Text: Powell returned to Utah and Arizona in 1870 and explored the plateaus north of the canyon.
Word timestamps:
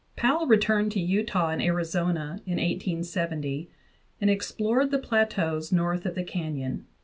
Powell 0.15 0.47
returned 0.47 0.91
to 0.93 0.99
Utah 0.99 1.49
and 1.49 1.61
Arizona 1.61 2.41
in 2.47 2.53
1870 2.57 3.69
and 4.19 4.31
explored 4.31 4.89
the 4.89 4.97
plateaus 4.97 5.71
north 5.71 6.07
of 6.07 6.15
the 6.15 6.23
canyon. 6.23 6.87